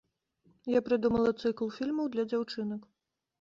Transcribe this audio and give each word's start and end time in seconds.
Я 0.75 0.79
прыдумала 0.87 1.33
цыкл 1.43 1.69
фільмаў 1.77 2.09
для 2.15 2.27
дзяўчынак. 2.31 2.81